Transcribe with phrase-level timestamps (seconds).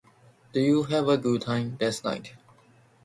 [0.51, 2.33] Did you have a good time last night?